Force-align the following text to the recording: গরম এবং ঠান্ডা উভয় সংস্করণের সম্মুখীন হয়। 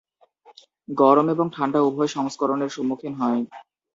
গরম 0.93 1.27
এবং 1.29 1.45
ঠান্ডা 1.55 1.79
উভয় 1.81 2.11
সংস্করণের 2.15 2.69
সম্মুখীন 2.69 3.13
হয়। 3.15 3.41